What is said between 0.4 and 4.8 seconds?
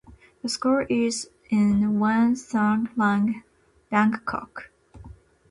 The school is in Wang Thong Lang, Bangkok.